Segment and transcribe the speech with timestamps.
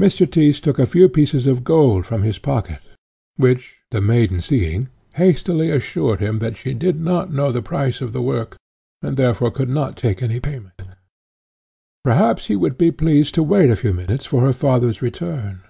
[0.00, 0.26] Mr.
[0.26, 2.78] Tyss took a few pieces of gold from his pocket,
[3.36, 8.14] which, the maiden seeing, hastily assured him that she did not know the price of
[8.14, 8.56] the work,
[9.02, 10.80] and, therefore, could not take any payment;
[12.02, 15.60] perhaps he would be pleased to wait a few minutes for her father's return.